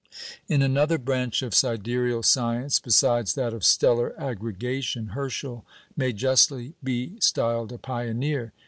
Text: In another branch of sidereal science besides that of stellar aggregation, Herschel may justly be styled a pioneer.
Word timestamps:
In 0.47 0.63
another 0.63 0.97
branch 0.97 1.43
of 1.43 1.53
sidereal 1.53 2.23
science 2.23 2.79
besides 2.79 3.35
that 3.35 3.53
of 3.53 3.63
stellar 3.63 4.19
aggregation, 4.19 5.09
Herschel 5.09 5.63
may 5.95 6.11
justly 6.11 6.73
be 6.83 7.19
styled 7.19 7.71
a 7.71 7.77
pioneer. 7.77 8.51